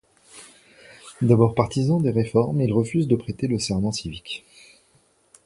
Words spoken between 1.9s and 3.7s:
des réformes, il refuse de prêter le